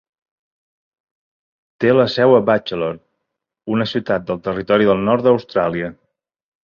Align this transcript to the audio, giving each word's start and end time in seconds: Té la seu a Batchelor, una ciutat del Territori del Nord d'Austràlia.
Té 1.83 1.91
la 1.97 2.07
seu 2.13 2.33
a 2.37 2.41
Batchelor, 2.47 2.97
una 3.75 3.87
ciutat 3.93 4.27
del 4.31 4.41
Territori 4.49 4.89
del 4.93 5.05
Nord 5.11 5.29
d'Austràlia. 5.29 5.93